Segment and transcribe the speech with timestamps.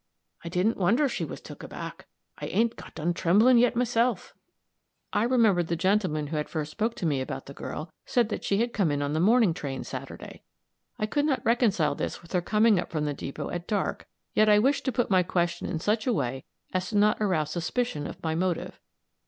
[0.43, 2.07] I didn't wonder she was took aback.
[2.39, 4.33] I ain't got done trembling yet myself."
[5.13, 8.43] I remembered the gentleman who had first spoken to me about the girl said that
[8.43, 10.41] she had come in on the morning train Saturday;
[10.97, 14.49] I could not reconcile this with her coming up from the depot at dark; yet
[14.49, 18.07] I wished to put my question in such a way as not to arouse suspicion
[18.07, 18.79] of my motive.